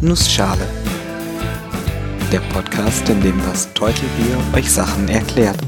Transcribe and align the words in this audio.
Nussschale. 0.00 0.64
Der 2.30 2.38
Podcast, 2.52 3.08
in 3.08 3.20
dem 3.20 3.36
das 3.38 3.74
Teutelbier 3.74 4.38
euch 4.54 4.70
Sachen 4.70 5.08
erklärt. 5.08 5.58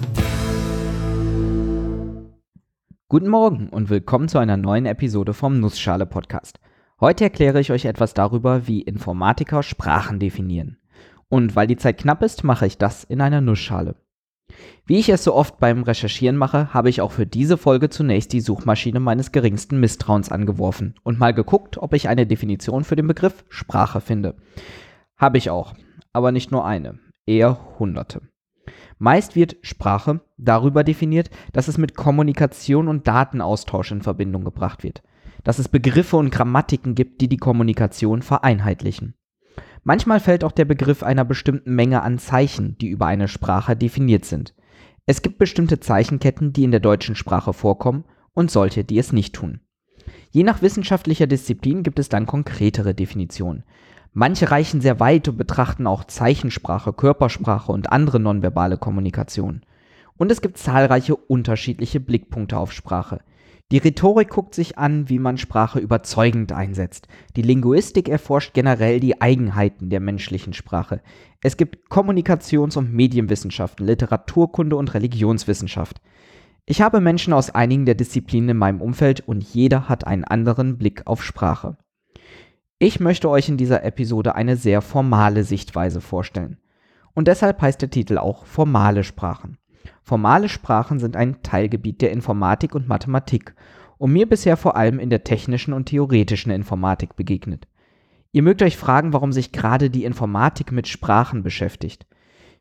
Guten 3.09 3.27
Morgen 3.27 3.69
und 3.71 3.91
willkommen 3.91 4.29
zu 4.29 4.39
einer 4.39 4.57
neuen 4.57 4.87
Episode 4.87 5.35
vom 5.35 5.59
Nussschale 5.59 6.07
Podcast. 6.07 6.61
Heute 7.01 7.25
erkläre 7.25 7.59
ich 7.59 7.73
euch 7.73 7.87
etwas 7.87 8.15
darüber, 8.15 8.69
wie 8.69 8.83
Informatiker 8.83 9.65
Sprachen 9.65 10.21
definieren. 10.21 10.79
Und 11.29 11.57
weil 11.57 11.67
die 11.67 11.77
Zeit 11.77 11.99
knapp 11.99 12.23
ist, 12.23 12.45
mache 12.45 12.67
ich 12.67 12.79
das 12.79 13.03
in 13.03 13.21
einer 13.21 13.41
Nussschale. 13.41 13.97
Wie 14.87 14.99
ich 14.99 15.09
es 15.09 15.25
so 15.25 15.35
oft 15.35 15.59
beim 15.59 15.83
Recherchieren 15.83 16.37
mache, 16.37 16.75
habe 16.75 16.89
ich 16.89 17.01
auch 17.01 17.13
für 17.13 17.27
diese 17.27 17.57
Folge 17.57 17.91
zunächst 17.91 18.33
die 18.33 18.41
Suchmaschine 18.41 19.01
meines 19.01 19.33
geringsten 19.33 19.79
Misstrauens 19.81 20.31
angeworfen 20.31 20.95
und 21.03 21.19
mal 21.19 21.33
geguckt, 21.33 21.79
ob 21.79 21.95
ich 21.95 22.09
eine 22.09 22.27
Definition 22.27 22.85
für 22.85 22.97
den 22.97 23.07
Begriff 23.07 23.45
Sprache 23.49 24.01
finde. 24.01 24.37
Habe 25.17 25.39
ich 25.39 25.51
auch, 25.51 25.75
aber 26.13 26.33
nicht 26.33 26.51
nur 26.51 26.65
eine, 26.65 26.99
eher 27.27 27.79
hunderte. 27.79 28.23
Meist 28.99 29.35
wird 29.35 29.57
Sprache 29.63 30.21
darüber 30.37 30.85
definiert, 30.85 31.31
dass 31.53 31.69
es 31.69 31.79
mit 31.79 31.95
Kommunikation 31.95 32.89
und 32.89 33.07
Datenaustausch 33.07 33.93
in 33.93 34.03
Verbindung 34.03 34.45
gebracht 34.45 34.83
wird, 34.83 35.03
dass 35.43 35.59
es 35.59 35.69
Begriffe 35.69 36.17
und 36.17 36.31
Grammatiken 36.31 36.95
gibt, 36.95 37.21
die 37.21 37.29
die 37.29 37.39
Kommunikation 37.39 38.23
vereinheitlichen. 38.23 39.15
Manchmal 39.83 40.21
fällt 40.21 40.45
auch 40.45 40.53
der 40.53 40.65
Begriff 40.67 41.03
einer 41.03 41.25
bestimmten 41.25 41.75
Menge 41.75 42.03
an 42.03 42.19
Zeichen, 42.19 42.77
die 42.79 42.89
über 42.89 43.07
eine 43.07 43.29
Sprache 43.29 43.77
definiert 43.77 44.25
sind. 44.25 44.55
Es 45.07 45.23
gibt 45.23 45.39
bestimmte 45.39 45.81
Zeichenketten, 45.81 46.53
die 46.53 46.65
in 46.65 46.71
der 46.71 46.81
deutschen 46.81 47.17
Sprache 47.17 47.53
vorkommen 47.53 48.05
und 48.35 48.51
solche, 48.51 48.85
die 48.85 48.99
es 48.99 49.13
nicht 49.13 49.35
tun. 49.35 49.61
Je 50.31 50.45
nach 50.45 50.63
wissenschaftlicher 50.63 51.27
Disziplin 51.27 51.83
gibt 51.83 51.99
es 51.99 52.09
dann 52.09 52.27
konkretere 52.27 52.95
Definitionen. 52.95 53.65
Manche 54.13 54.51
reichen 54.51 54.81
sehr 54.81 55.01
weit 55.01 55.29
und 55.29 55.37
betrachten 55.37 55.87
auch 55.87 56.05
Zeichensprache, 56.05 56.93
Körpersprache 56.93 57.73
und 57.73 57.93
andere 57.93 58.21
nonverbale 58.21 58.77
Kommunikation. 58.77 59.63
Und 60.17 60.31
es 60.31 60.41
gibt 60.41 60.59
zahlreiche 60.59 61.17
unterschiedliche 61.17 62.01
Blickpunkte 62.01 62.59
auf 62.59 62.73
Sprache. 62.73 63.21
Die 63.73 63.79
Rhetorik 63.79 64.31
guckt 64.31 64.55
sich 64.55 64.79
an, 64.79 65.09
wie 65.09 65.21
man 65.21 65.39
Sprache 65.39 65.79
überzeugend 65.79 66.51
einsetzt. 66.51 67.07
Die 67.37 67.43
Linguistik 67.43 68.09
erforscht 68.09 68.53
generell 68.53 68.99
die 68.99 69.21
Eigenheiten 69.21 69.91
der 69.91 70.01
menschlichen 70.01 70.55
Sprache. 70.55 71.01
Es 71.41 71.57
gibt 71.57 71.89
Kommunikations- 71.89 72.77
und 72.77 72.93
Medienwissenschaften, 72.93 73.87
Literaturkunde 73.87 74.75
und 74.75 74.93
Religionswissenschaft. 74.93 76.01
Ich 76.67 76.83
habe 76.83 77.01
Menschen 77.01 77.33
aus 77.33 77.51
einigen 77.51 77.87
der 77.87 77.95
Disziplinen 77.95 78.51
in 78.51 78.57
meinem 78.57 78.81
Umfeld 78.81 79.21
und 79.21 79.43
jeder 79.43 79.89
hat 79.89 80.05
einen 80.05 80.25
anderen 80.25 80.77
Blick 80.77 81.07
auf 81.07 81.23
Sprache. 81.23 81.77
Ich 82.81 82.99
möchte 82.99 83.31
euch 83.31 83.49
in 83.49 83.57
dieser 83.57 83.85
Episode 83.85 84.35
eine 84.35 84.57
sehr 84.57 84.83
formale 84.83 85.45
Sichtweise 85.45 86.01
vorstellen. 86.01 86.59
Und 87.15 87.29
deshalb 87.29 87.61
heißt 87.63 87.83
der 87.83 87.91
Titel 87.91 88.19
auch 88.19 88.47
formale 88.47 89.05
Sprachen. 89.05 89.59
Formale 90.03 90.49
Sprachen 90.49 90.99
sind 90.99 91.17
ein 91.17 91.43
Teilgebiet 91.43 92.03
der 92.03 92.13
Informatik 92.13 92.75
und 92.75 92.89
Mathematik 92.89 93.55
und 93.99 94.13
mir 94.13 94.29
bisher 94.29 94.57
vor 94.57 94.77
allem 94.77 94.99
in 94.99 95.11
der 95.11 95.25
technischen 95.25 95.73
und 95.73 95.87
theoretischen 95.87 96.51
Informatik 96.51 97.17
begegnet. 97.17 97.69
Ihr 98.33 98.43
mögt 98.43 98.63
euch 98.63 98.77
fragen, 98.77 99.13
warum 99.13 99.33
sich 99.33 99.53
gerade 99.53 99.91
die 99.91 100.05
Informatik 100.05 100.73
mit 100.73 100.89
Sprachen 100.89 101.43
beschäftigt. 101.43 102.07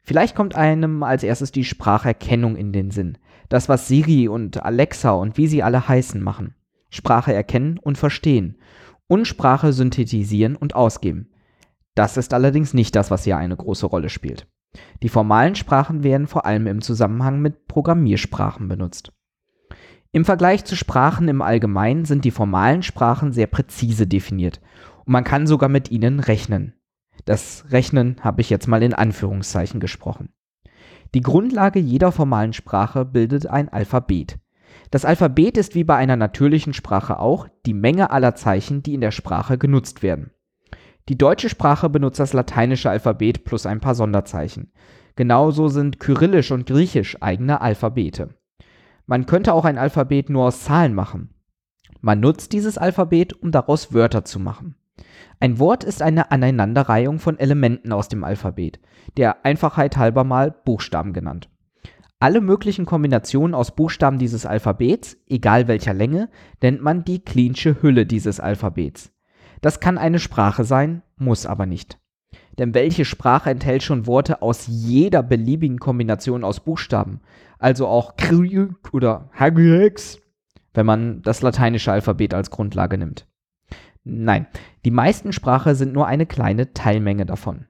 Vielleicht 0.01 0.35
kommt 0.35 0.55
einem 0.55 1.03
als 1.03 1.23
erstes 1.23 1.51
die 1.51 1.63
Spracherkennung 1.63 2.55
in 2.55 2.73
den 2.73 2.91
Sinn. 2.91 3.17
Das, 3.49 3.69
was 3.69 3.87
Siri 3.87 4.27
und 4.27 4.63
Alexa 4.63 5.11
und 5.11 5.37
wie 5.37 5.47
sie 5.47 5.63
alle 5.63 5.87
heißen 5.87 6.21
machen. 6.21 6.55
Sprache 6.89 7.33
erkennen 7.33 7.77
und 7.77 7.97
verstehen. 7.97 8.57
Und 9.07 9.25
Sprache 9.25 9.73
synthetisieren 9.73 10.55
und 10.55 10.75
ausgeben. 10.75 11.29
Das 11.95 12.17
ist 12.17 12.33
allerdings 12.33 12.73
nicht 12.73 12.95
das, 12.95 13.11
was 13.11 13.23
hier 13.23 13.37
eine 13.37 13.55
große 13.55 13.85
Rolle 13.85 14.09
spielt. 14.09 14.47
Die 15.01 15.09
formalen 15.09 15.55
Sprachen 15.55 16.03
werden 16.03 16.27
vor 16.27 16.45
allem 16.45 16.67
im 16.67 16.81
Zusammenhang 16.81 17.41
mit 17.41 17.67
Programmiersprachen 17.67 18.67
benutzt. 18.67 19.13
Im 20.11 20.25
Vergleich 20.25 20.65
zu 20.65 20.75
Sprachen 20.75 21.27
im 21.27 21.41
Allgemeinen 21.41 22.05
sind 22.05 22.25
die 22.25 22.31
formalen 22.31 22.81
Sprachen 22.81 23.31
sehr 23.31 23.47
präzise 23.47 24.07
definiert 24.07 24.59
und 25.05 25.13
man 25.13 25.23
kann 25.23 25.47
sogar 25.47 25.69
mit 25.69 25.91
ihnen 25.91 26.19
rechnen. 26.19 26.73
Das 27.25 27.65
Rechnen 27.69 28.17
habe 28.21 28.41
ich 28.41 28.49
jetzt 28.49 28.67
mal 28.67 28.81
in 28.81 28.93
Anführungszeichen 28.93 29.79
gesprochen. 29.79 30.29
Die 31.13 31.21
Grundlage 31.21 31.79
jeder 31.79 32.11
formalen 32.11 32.53
Sprache 32.53 33.05
bildet 33.05 33.47
ein 33.47 33.69
Alphabet. 33.69 34.39
Das 34.91 35.05
Alphabet 35.05 35.57
ist 35.57 35.75
wie 35.75 35.83
bei 35.83 35.95
einer 35.95 36.15
natürlichen 36.15 36.73
Sprache 36.73 37.19
auch 37.19 37.47
die 37.65 37.73
Menge 37.73 38.09
aller 38.09 38.35
Zeichen, 38.35 38.81
die 38.81 38.93
in 38.93 39.01
der 39.01 39.11
Sprache 39.11 39.57
genutzt 39.57 40.01
werden. 40.01 40.31
Die 41.09 41.17
deutsche 41.17 41.49
Sprache 41.49 41.89
benutzt 41.89 42.19
das 42.19 42.33
lateinische 42.33 42.91
Alphabet 42.91 43.43
plus 43.43 43.65
ein 43.65 43.79
paar 43.79 43.95
Sonderzeichen. 43.95 44.71
Genauso 45.15 45.67
sind 45.67 45.99
Kyrillisch 45.99 46.51
und 46.51 46.67
Griechisch 46.67 47.17
eigene 47.19 47.61
Alphabete. 47.61 48.35
Man 49.07 49.25
könnte 49.25 49.53
auch 49.53 49.65
ein 49.65 49.79
Alphabet 49.79 50.29
nur 50.29 50.45
aus 50.45 50.63
Zahlen 50.63 50.93
machen. 50.93 51.33
Man 51.99 52.19
nutzt 52.19 52.53
dieses 52.53 52.77
Alphabet, 52.77 53.33
um 53.33 53.51
daraus 53.51 53.91
Wörter 53.91 54.23
zu 54.23 54.39
machen. 54.39 54.75
Ein 55.39 55.57
Wort 55.57 55.83
ist 55.83 56.03
eine 56.03 56.29
Aneinanderreihung 56.29 57.17
von 57.17 57.39
Elementen 57.39 57.91
aus 57.91 58.07
dem 58.07 58.23
Alphabet, 58.23 58.79
der 59.17 59.43
Einfachheit 59.45 59.97
halber 59.97 60.23
mal 60.23 60.51
Buchstaben 60.63 61.13
genannt. 61.13 61.49
Alle 62.19 62.39
möglichen 62.39 62.85
Kombinationen 62.85 63.55
aus 63.55 63.75
Buchstaben 63.75 64.19
dieses 64.19 64.45
Alphabets, 64.45 65.17
egal 65.27 65.67
welcher 65.67 65.95
Länge, 65.95 66.29
nennt 66.61 66.83
man 66.83 67.03
die 67.03 67.23
Cleansche 67.23 67.81
Hülle 67.81 68.05
dieses 68.05 68.39
Alphabets. 68.39 69.11
Das 69.61 69.79
kann 69.79 69.97
eine 69.97 70.19
Sprache 70.19 70.63
sein, 70.63 71.01
muss 71.17 71.45
aber 71.45 71.65
nicht. 71.65 71.99
Denn 72.57 72.73
welche 72.73 73.05
Sprache 73.05 73.49
enthält 73.49 73.83
schon 73.83 74.05
Worte 74.05 74.41
aus 74.41 74.67
jeder 74.67 75.23
beliebigen 75.23 75.79
Kombination 75.79 76.43
aus 76.43 76.59
Buchstaben? 76.59 77.21
Also 77.57 77.87
auch 77.87 78.17
Krieg 78.17 78.93
oder 78.93 79.29
Hagex, 79.33 80.19
wenn 80.73 80.85
man 80.85 81.21
das 81.21 81.41
lateinische 81.41 81.91
Alphabet 81.91 82.33
als 82.33 82.51
Grundlage 82.51 82.97
nimmt. 82.97 83.27
Nein, 84.03 84.47
die 84.85 84.91
meisten 84.91 85.33
Sprachen 85.33 85.75
sind 85.75 85.93
nur 85.93 86.07
eine 86.07 86.25
kleine 86.25 86.73
Teilmenge 86.73 87.25
davon. 87.25 87.65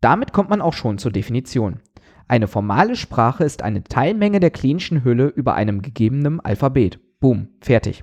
Damit 0.00 0.32
kommt 0.32 0.50
man 0.50 0.60
auch 0.60 0.72
schon 0.72 0.98
zur 0.98 1.12
Definition. 1.12 1.80
Eine 2.26 2.48
formale 2.48 2.96
Sprache 2.96 3.44
ist 3.44 3.62
eine 3.62 3.84
Teilmenge 3.84 4.40
der 4.40 4.50
klinischen 4.50 5.04
Hülle 5.04 5.28
über 5.28 5.54
einem 5.54 5.82
gegebenen 5.82 6.40
Alphabet. 6.40 6.98
Boom, 7.20 7.48
fertig. 7.60 8.02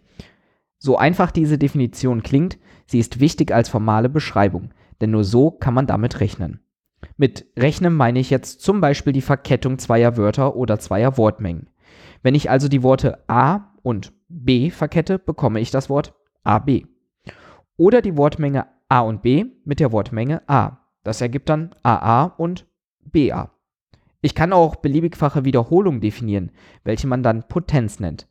So 0.83 0.97
einfach 0.97 1.29
diese 1.29 1.59
Definition 1.59 2.23
klingt, 2.23 2.57
sie 2.87 2.97
ist 2.97 3.19
wichtig 3.19 3.53
als 3.53 3.69
formale 3.69 4.09
Beschreibung, 4.09 4.71
denn 4.99 5.11
nur 5.11 5.23
so 5.23 5.51
kann 5.51 5.75
man 5.75 5.85
damit 5.85 6.19
rechnen. 6.19 6.59
Mit 7.17 7.45
Rechnen 7.55 7.93
meine 7.93 8.17
ich 8.17 8.31
jetzt 8.31 8.61
zum 8.61 8.81
Beispiel 8.81 9.13
die 9.13 9.21
Verkettung 9.21 9.77
zweier 9.77 10.17
Wörter 10.17 10.55
oder 10.55 10.79
zweier 10.79 11.19
Wortmengen. 11.19 11.69
Wenn 12.23 12.33
ich 12.33 12.49
also 12.49 12.67
die 12.67 12.81
Worte 12.81 13.23
A 13.27 13.75
und 13.83 14.11
B 14.27 14.71
verkette, 14.71 15.19
bekomme 15.19 15.59
ich 15.59 15.69
das 15.69 15.87
Wort 15.87 16.15
AB. 16.43 16.87
Oder 17.77 18.01
die 18.01 18.17
Wortmenge 18.17 18.65
A 18.89 19.01
und 19.01 19.21
B 19.21 19.45
mit 19.63 19.79
der 19.79 19.91
Wortmenge 19.91 20.41
A. 20.49 20.79
Das 21.03 21.21
ergibt 21.21 21.49
dann 21.49 21.75
AA 21.83 22.23
und 22.23 22.65
BA. 23.03 23.51
Ich 24.21 24.33
kann 24.33 24.51
auch 24.51 24.77
beliebigfache 24.77 25.45
Wiederholungen 25.45 26.01
definieren, 26.01 26.51
welche 26.83 27.05
man 27.05 27.21
dann 27.21 27.47
Potenz 27.47 27.99
nennt. 27.99 28.27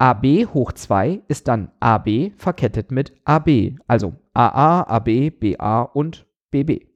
AB 0.00 0.46
hoch 0.54 0.72
2 0.72 1.20
ist 1.28 1.46
dann 1.46 1.72
AB 1.78 2.32
verkettet 2.38 2.90
mit 2.90 3.12
AB, 3.26 3.76
also 3.86 4.14
AA, 4.32 4.84
AB, 4.84 5.30
BA 5.38 5.82
und 5.82 6.26
BB. 6.50 6.86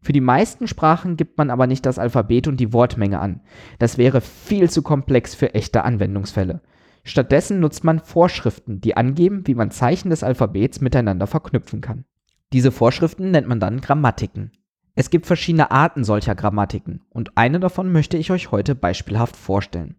Für 0.00 0.12
die 0.12 0.20
meisten 0.20 0.68
Sprachen 0.68 1.16
gibt 1.16 1.38
man 1.38 1.50
aber 1.50 1.66
nicht 1.66 1.84
das 1.84 1.98
Alphabet 1.98 2.46
und 2.46 2.60
die 2.60 2.72
Wortmenge 2.72 3.18
an. 3.18 3.40
Das 3.80 3.98
wäre 3.98 4.20
viel 4.20 4.70
zu 4.70 4.82
komplex 4.82 5.34
für 5.34 5.54
echte 5.54 5.82
Anwendungsfälle. 5.82 6.60
Stattdessen 7.02 7.58
nutzt 7.58 7.82
man 7.82 7.98
Vorschriften, 7.98 8.80
die 8.80 8.96
angeben, 8.96 9.44
wie 9.48 9.56
man 9.56 9.72
Zeichen 9.72 10.10
des 10.10 10.22
Alphabets 10.22 10.80
miteinander 10.80 11.26
verknüpfen 11.26 11.80
kann. 11.80 12.04
Diese 12.52 12.70
Vorschriften 12.70 13.32
nennt 13.32 13.48
man 13.48 13.58
dann 13.58 13.80
Grammatiken. 13.80 14.52
Es 14.94 15.10
gibt 15.10 15.26
verschiedene 15.26 15.72
Arten 15.72 16.04
solcher 16.04 16.36
Grammatiken 16.36 17.02
und 17.10 17.36
eine 17.36 17.58
davon 17.58 17.90
möchte 17.90 18.16
ich 18.16 18.30
euch 18.30 18.52
heute 18.52 18.76
beispielhaft 18.76 19.34
vorstellen. 19.34 19.96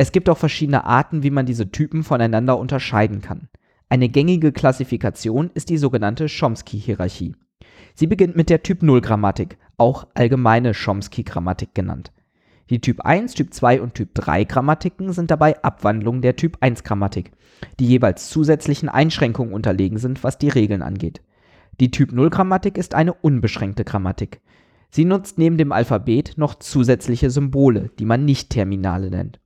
Es 0.00 0.12
gibt 0.12 0.30
auch 0.30 0.38
verschiedene 0.38 0.84
Arten, 0.84 1.24
wie 1.24 1.30
man 1.30 1.44
diese 1.44 1.72
Typen 1.72 2.04
voneinander 2.04 2.56
unterscheiden 2.56 3.20
kann. 3.20 3.48
Eine 3.88 4.08
gängige 4.08 4.52
Klassifikation 4.52 5.50
ist 5.54 5.70
die 5.70 5.76
sogenannte 5.76 6.26
Chomsky-Hierarchie. 6.28 7.34
Sie 7.96 8.06
beginnt 8.06 8.36
mit 8.36 8.48
der 8.48 8.62
Typ-0-Grammatik, 8.62 9.58
auch 9.76 10.06
allgemeine 10.14 10.72
Chomsky-Grammatik 10.72 11.74
genannt. 11.74 12.12
Die 12.70 12.80
Typ 12.80 13.00
1, 13.00 13.34
Typ 13.34 13.52
2 13.52 13.80
und 13.80 13.94
Typ 13.94 14.14
3 14.14 14.44
Grammatiken 14.44 15.12
sind 15.12 15.32
dabei 15.32 15.60
Abwandlungen 15.64 16.22
der 16.22 16.36
Typ 16.36 16.58
1 16.60 16.84
Grammatik, 16.84 17.32
die 17.80 17.88
jeweils 17.88 18.30
zusätzlichen 18.30 18.88
Einschränkungen 18.88 19.52
unterlegen 19.52 19.98
sind, 19.98 20.22
was 20.22 20.38
die 20.38 20.48
Regeln 20.48 20.82
angeht. 20.82 21.22
Die 21.80 21.90
Typ 21.90 22.12
0 22.12 22.30
Grammatik 22.30 22.78
ist 22.78 22.94
eine 22.94 23.14
unbeschränkte 23.14 23.84
Grammatik. 23.84 24.42
Sie 24.90 25.04
nutzt 25.04 25.38
neben 25.38 25.58
dem 25.58 25.72
Alphabet 25.72 26.34
noch 26.36 26.54
zusätzliche 26.54 27.30
Symbole, 27.30 27.90
die 27.98 28.04
man 28.04 28.24
Nicht-Terminale 28.24 29.10
nennt. 29.10 29.40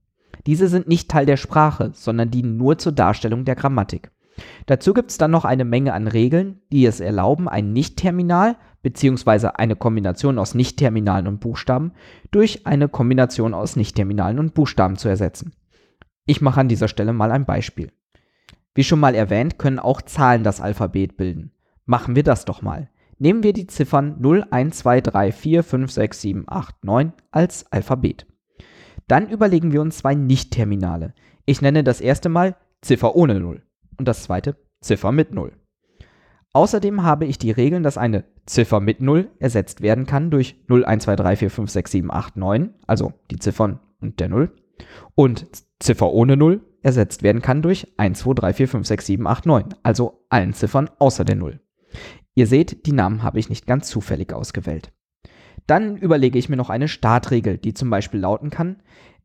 Diese 0.46 0.68
sind 0.68 0.88
nicht 0.88 1.10
Teil 1.10 1.26
der 1.26 1.36
Sprache, 1.36 1.90
sondern 1.94 2.30
dienen 2.30 2.56
nur 2.56 2.78
zur 2.78 2.92
Darstellung 2.92 3.44
der 3.44 3.54
Grammatik. 3.54 4.10
Dazu 4.66 4.94
gibt 4.94 5.10
es 5.10 5.18
dann 5.18 5.30
noch 5.30 5.44
eine 5.44 5.64
Menge 5.64 5.92
an 5.92 6.08
Regeln, 6.08 6.60
die 6.72 6.86
es 6.86 7.00
erlauben, 7.00 7.48
ein 7.48 7.72
Nicht-Terminal 7.72 8.56
bzw. 8.82 9.48
eine 9.54 9.76
Kombination 9.76 10.38
aus 10.38 10.54
Nicht-Terminalen 10.54 11.26
und 11.26 11.40
Buchstaben 11.40 11.92
durch 12.30 12.66
eine 12.66 12.88
Kombination 12.88 13.54
aus 13.54 13.76
Nicht-Terminalen 13.76 14.38
und 14.38 14.54
Buchstaben 14.54 14.96
zu 14.96 15.08
ersetzen. 15.08 15.52
Ich 16.26 16.40
mache 16.40 16.60
an 16.60 16.68
dieser 16.68 16.88
Stelle 16.88 17.12
mal 17.12 17.32
ein 17.32 17.46
Beispiel. 17.46 17.92
Wie 18.74 18.84
schon 18.84 19.00
mal 19.00 19.14
erwähnt, 19.14 19.58
können 19.58 19.78
auch 19.78 20.02
Zahlen 20.02 20.44
das 20.44 20.60
Alphabet 20.60 21.16
bilden. 21.16 21.52
Machen 21.84 22.16
wir 22.16 22.22
das 22.22 22.44
doch 22.44 22.62
mal. 22.62 22.88
Nehmen 23.18 23.42
wir 23.42 23.52
die 23.52 23.66
Ziffern 23.66 24.16
0, 24.18 24.46
1, 24.50 24.78
2, 24.78 25.00
3, 25.02 25.32
4, 25.32 25.62
5, 25.62 25.90
6, 25.90 26.20
7, 26.20 26.44
8, 26.46 26.84
9 26.84 27.12
als 27.30 27.70
Alphabet. 27.70 28.26
Dann 29.08 29.28
überlegen 29.28 29.72
wir 29.72 29.80
uns 29.80 29.98
zwei 29.98 30.14
Nicht-Terminale. 30.14 31.14
Ich 31.44 31.60
nenne 31.60 31.84
das 31.84 32.00
erste 32.00 32.28
Mal 32.28 32.56
Ziffer 32.80 33.14
ohne 33.16 33.38
0 33.38 33.62
und 33.98 34.08
das 34.08 34.24
zweite 34.24 34.56
Ziffer 34.80 35.12
mit 35.12 35.32
0. 35.32 35.52
Außerdem 36.54 37.02
habe 37.02 37.24
ich 37.24 37.38
die 37.38 37.50
Regeln, 37.50 37.82
dass 37.82 37.96
eine 37.96 38.24
Ziffer 38.44 38.80
mit 38.80 39.00
0 39.00 39.30
ersetzt 39.38 39.80
werden 39.80 40.04
kann 40.04 40.30
durch 40.30 40.56
0, 40.68 40.84
1, 40.84 41.04
2, 41.04 41.16
3, 41.16 41.36
4, 41.36 41.50
5, 41.50 41.70
6, 41.70 41.90
7, 41.90 42.10
8, 42.10 42.36
9, 42.36 42.74
also 42.86 43.12
die 43.30 43.38
Ziffern 43.38 43.80
und 44.00 44.20
der 44.20 44.28
0. 44.28 44.52
Und 45.14 45.46
Ziffer 45.80 46.12
ohne 46.12 46.36
0 46.36 46.60
ersetzt 46.82 47.22
werden 47.22 47.40
kann 47.40 47.62
durch 47.62 47.92
1, 47.96 48.18
2, 48.20 48.34
3, 48.34 48.52
4, 48.52 48.68
5, 48.68 48.86
6, 48.86 49.06
7, 49.06 49.26
8, 49.26 49.46
9, 49.46 49.74
also 49.82 50.24
allen 50.28 50.52
Ziffern 50.52 50.90
außer 50.98 51.24
der 51.24 51.36
0. 51.36 51.60
Ihr 52.34 52.46
seht, 52.46 52.86
die 52.86 52.92
Namen 52.92 53.22
habe 53.22 53.38
ich 53.38 53.48
nicht 53.48 53.66
ganz 53.66 53.88
zufällig 53.88 54.32
ausgewählt. 54.32 54.92
Dann 55.66 55.96
überlege 55.96 56.38
ich 56.38 56.48
mir 56.48 56.56
noch 56.56 56.70
eine 56.70 56.88
Startregel, 56.88 57.58
die 57.58 57.74
zum 57.74 57.90
Beispiel 57.90 58.20
lauten 58.20 58.50
kann, 58.50 58.76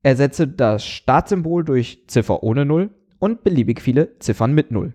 ersetze 0.03 0.47
das 0.47 0.85
Startsymbol 0.85 1.63
durch 1.63 2.03
Ziffer 2.07 2.43
ohne 2.43 2.65
0 2.65 2.89
und 3.19 3.43
beliebig 3.43 3.81
viele 3.81 4.17
Ziffern 4.19 4.53
mit 4.53 4.71
0. 4.71 4.93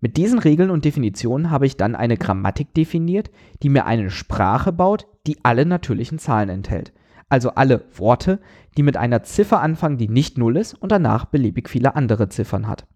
Mit 0.00 0.16
diesen 0.16 0.38
Regeln 0.38 0.70
und 0.70 0.84
Definitionen 0.84 1.50
habe 1.50 1.66
ich 1.66 1.76
dann 1.76 1.94
eine 1.94 2.16
Grammatik 2.16 2.74
definiert, 2.74 3.30
die 3.62 3.68
mir 3.68 3.86
eine 3.86 4.10
Sprache 4.10 4.72
baut, 4.72 5.06
die 5.26 5.44
alle 5.44 5.64
natürlichen 5.64 6.18
Zahlen 6.18 6.48
enthält. 6.48 6.92
Also 7.28 7.50
alle 7.50 7.84
Worte, 7.94 8.40
die 8.76 8.82
mit 8.82 8.96
einer 8.96 9.22
Ziffer 9.22 9.60
anfangen, 9.60 9.98
die 9.98 10.08
nicht 10.08 10.38
0 10.38 10.56
ist 10.58 10.74
und 10.74 10.92
danach 10.92 11.24
beliebig 11.24 11.68
viele 11.68 11.96
andere 11.96 12.28
Ziffern 12.28 12.68
hat. 12.68 12.86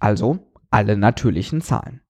Also 0.00 0.38
alle 0.70 0.96
natürlichen 0.96 1.60
Zahlen. 1.60 2.00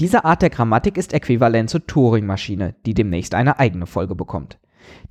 Diese 0.00 0.24
Art 0.24 0.42
der 0.42 0.50
Grammatik 0.50 0.96
ist 0.96 1.12
äquivalent 1.12 1.70
zur 1.70 1.86
Turing-Maschine, 1.86 2.74
die 2.86 2.94
demnächst 2.94 3.34
eine 3.34 3.58
eigene 3.58 3.86
Folge 3.86 4.14
bekommt. 4.14 4.58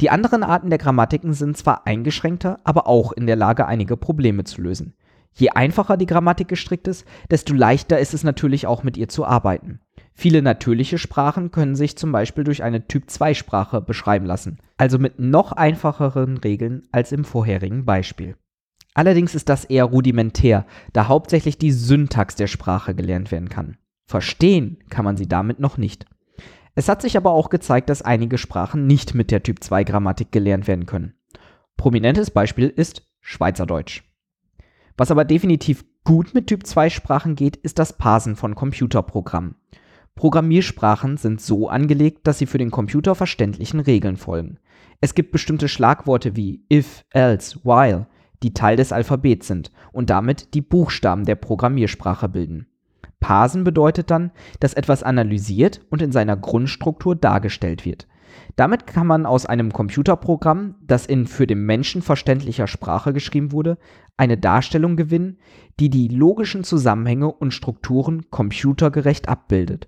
Die 0.02 0.10
anderen 0.10 0.44
Arten 0.44 0.69
der 0.69 0.80
Grammatiken 0.80 1.34
sind 1.34 1.58
zwar 1.58 1.88
eingeschränkter, 1.88 2.60
aber 2.63 2.88
auch 2.88 3.12
in 3.12 3.28
der 3.28 3.36
Lage, 3.36 3.68
einige 3.68 3.98
Probleme 3.98 4.44
zu 4.44 4.62
lösen. 4.62 4.94
Je 5.34 5.50
einfacher 5.50 5.96
die 5.96 6.06
Grammatik 6.06 6.50
gestrickt 6.50 6.88
ist, 6.88 7.06
desto 7.30 7.54
leichter 7.54 8.00
ist 8.00 8.13
es 8.13 8.24
natürlich 8.24 8.68
auch 8.68 8.84
mit 8.84 8.98
ihr 8.98 9.08
zu 9.08 9.25
arbeiten. 9.25 9.80
Viele 10.13 10.42
natürliche 10.42 10.98
Sprachen 10.98 11.52
können 11.52 11.75
sich 11.75 11.98
zum 11.98 12.12
Beispiel 12.12 12.44
durch 12.44 12.64
eine 12.64 12.86
Typ-2-Sprache 12.86 13.81
beschreiben 13.81 14.25
lassen, 14.25 14.60
also 14.78 15.00
mit 15.00 15.19
noch 15.19 15.54
einfacheren 15.54 16.38
Regeln 16.38 16.84
als 16.92 17.14
im 17.14 17.24
vorherigen 17.24 17.86
Beispiel. 17.86 18.36
Allerdings 18.94 19.36
ist 19.36 19.48
das 19.48 19.64
eher 19.64 19.86
rudimentär, 19.86 20.66
da 20.92 21.07
hauptsächlich 21.07 21.57
die 21.57 21.72
Syntax 21.72 22.36
der 22.36 22.48
Sprache 22.48 22.94
gelernt 22.94 23.31
werden 23.31 23.48
kann. 23.48 23.78
Verstehen 24.12 24.78
kann 24.90 25.06
man 25.06 25.16
sie 25.16 25.30
damit 25.30 25.62
noch 25.62 25.78
nicht. 25.78 26.06
Es 26.75 26.90
hat 26.90 27.02
sich 27.02 27.16
aber 27.16 27.31
auch 27.31 27.50
gezeigt, 27.50 27.90
dass 27.90 28.02
einige 28.02 28.38
Sprachen 28.38 28.86
nicht 28.86 29.16
mit 29.16 29.31
der 29.31 29.42
Typ-2-Grammatik 29.42 30.34
gelernt 30.34 30.68
werden 30.68 30.86
können. 30.86 31.13
Prominentes 31.78 32.30
Beispiel 32.30 32.68
ist 32.68 33.04
Schweizerdeutsch. 33.22 34.04
Was 34.98 35.12
aber 35.12 35.24
definitiv 35.24 35.86
gut 36.04 36.34
mit 36.34 36.48
Typ-2-Sprachen 36.48 37.36
geht, 37.36 37.56
ist 37.56 37.80
das 37.80 37.98
Parsen 37.98 38.36
von 38.36 38.54
Computerprogrammen. 38.54 39.56
Programmiersprachen 40.16 41.16
sind 41.16 41.40
so 41.40 41.69
angelegt, 41.69 42.28
dass 42.28 42.38
sie 42.38 42.48
für 42.48 42.57
den 42.57 42.69
Computer 42.69 43.16
verständlichen 43.16 43.80
Regeln 43.80 44.18
folgen. 44.18 44.60
Es 45.00 45.16
gibt 45.16 45.31
bestimmte 45.31 45.69
Schlagworte 45.69 46.36
wie 46.36 46.66
if, 46.69 47.06
else, 47.12 47.62
while, 47.64 48.07
die 48.44 48.54
Teil 48.54 48.75
des 48.75 48.92
Alphabets 48.92 49.48
sind 49.48 49.72
und 49.94 50.10
damit 50.10 50.54
die 50.54 50.62
Buchstaben 50.62 51.24
der 51.24 51.36
Programmiersprache 51.36 52.28
bilden. 52.28 52.68
Parsen 53.21 53.63
bedeutet 53.63 54.12
dann, 54.12 54.31
dass 54.59 54.73
etwas 54.73 55.03
analysiert 55.03 55.79
und 55.89 56.01
in 56.01 56.12
seiner 56.12 56.35
Grundstruktur 56.35 57.15
dargestellt 57.15 57.85
wird. 57.85 58.07
Damit 58.56 58.88
kann 58.88 59.07
man 59.07 59.25
aus 59.25 59.45
einem 59.45 59.71
Computerprogramm, 59.71 60.75
das 60.81 61.06
in 61.06 61.27
für 61.27 61.47
den 61.47 61.65
Menschen 61.65 62.01
verständlicher 62.01 62.68
Sprache 62.68 63.13
geschrieben 63.13 63.51
wurde, 63.53 63.77
eine 64.18 64.38
Darstellung 64.38 64.97
gewinnen, 64.97 65.38
die 65.79 65.89
die 65.89 66.09
logischen 66.09 66.63
Zusammenhänge 66.63 67.31
und 67.31 67.53
Strukturen 67.53 68.29
computergerecht 68.29 69.29
abbildet. 69.29 69.88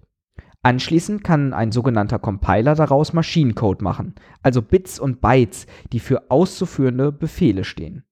Anschließend 0.61 1.25
kann 1.25 1.53
ein 1.53 1.73
sogenannter 1.73 2.19
Compiler 2.19 2.75
daraus 2.75 3.11
Maschinencode 3.11 3.81
machen, 3.81 4.15
also 4.41 4.61
Bits 4.61 4.97
und 4.97 5.19
Bytes, 5.19 5.67
die 5.91 5.99
für 5.99 6.31
auszuführende 6.31 7.11
Befehle 7.11 7.65
stehen. 7.65 8.05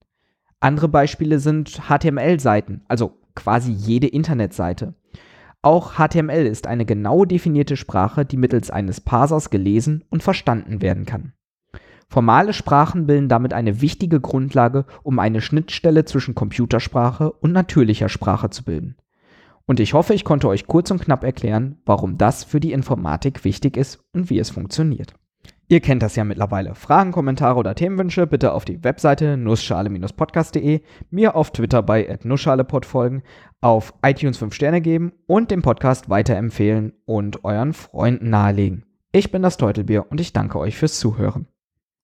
Andere 0.60 0.88
Beispiele 0.88 1.38
sind 1.38 1.88
HTML-Seiten, 1.88 2.82
also 2.88 3.18
quasi 3.34 3.72
jede 3.72 4.06
Internetseite. 4.06 4.94
Auch 5.64 5.92
HTML 5.92 6.44
ist 6.46 6.66
eine 6.66 6.84
genau 6.84 7.24
definierte 7.24 7.76
Sprache, 7.76 8.24
die 8.24 8.36
mittels 8.36 8.70
eines 8.72 9.00
Parsers 9.00 9.48
gelesen 9.48 10.04
und 10.10 10.22
verstanden 10.24 10.82
werden 10.82 11.06
kann. 11.06 11.34
Formale 12.08 12.52
Sprachen 12.52 13.06
bilden 13.06 13.28
damit 13.28 13.54
eine 13.54 13.80
wichtige 13.80 14.20
Grundlage, 14.20 14.86
um 15.04 15.20
eine 15.20 15.40
Schnittstelle 15.40 16.04
zwischen 16.04 16.34
Computersprache 16.34 17.30
und 17.32 17.52
natürlicher 17.52 18.08
Sprache 18.08 18.50
zu 18.50 18.64
bilden. 18.64 18.96
Und 19.64 19.78
ich 19.78 19.94
hoffe, 19.94 20.14
ich 20.14 20.24
konnte 20.24 20.48
euch 20.48 20.66
kurz 20.66 20.90
und 20.90 21.00
knapp 21.00 21.22
erklären, 21.22 21.78
warum 21.86 22.18
das 22.18 22.42
für 22.42 22.58
die 22.58 22.72
Informatik 22.72 23.44
wichtig 23.44 23.76
ist 23.76 24.04
und 24.12 24.30
wie 24.30 24.40
es 24.40 24.50
funktioniert. 24.50 25.14
Ihr 25.72 25.80
kennt 25.80 26.02
das 26.02 26.16
ja 26.16 26.24
mittlerweile. 26.24 26.74
Fragen, 26.74 27.12
Kommentare 27.12 27.58
oder 27.58 27.74
Themenwünsche 27.74 28.26
bitte 28.26 28.52
auf 28.52 28.66
die 28.66 28.84
Webseite 28.84 29.38
nussschale-podcast.de, 29.38 30.82
mir 31.10 31.34
auf 31.34 31.50
Twitter 31.50 31.82
bei 31.82 32.18
nussschalepod 32.24 32.84
folgen, 32.84 33.22
auf 33.62 33.94
iTunes 34.04 34.36
5 34.36 34.52
Sterne 34.52 34.82
geben 34.82 35.12
und 35.26 35.50
den 35.50 35.62
Podcast 35.62 36.10
weiterempfehlen 36.10 36.92
und 37.06 37.42
euren 37.46 37.72
Freunden 37.72 38.28
nahelegen. 38.28 38.84
Ich 39.12 39.32
bin 39.32 39.40
das 39.40 39.56
Teutelbier 39.56 40.04
und 40.10 40.20
ich 40.20 40.34
danke 40.34 40.58
euch 40.58 40.76
fürs 40.76 40.98
Zuhören. 40.98 41.46